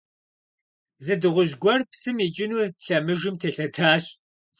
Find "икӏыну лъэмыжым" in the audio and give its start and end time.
2.25-3.35